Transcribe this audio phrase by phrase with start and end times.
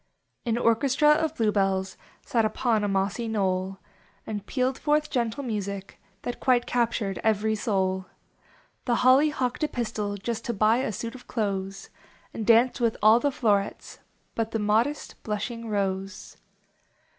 [0.47, 1.95] An orchestra of Blue Hells
[2.25, 3.77] Sat upon a mossy knoll
[4.25, 8.07] And pealed forth gentle music That quite captured every soul.
[8.85, 11.91] The Holly hocked a pistil Just to buv a suit of clothes.
[12.33, 13.99] And danced with all the flowerets
[14.35, 16.35] Uni the modest, blushing Rose.